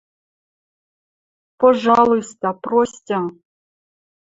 –Пожалуйста, 1.61 2.47
простьы... 2.63 3.17